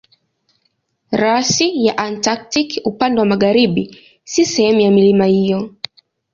Rasi 1.11 1.85
ya 1.85 1.97
Antaktiki 1.97 2.81
upande 2.85 3.19
wa 3.19 3.25
magharibi 3.25 3.97
si 4.23 4.45
sehemu 4.45 4.79
ya 4.79 4.91
milima 4.91 5.25
hiyo. 5.25 5.75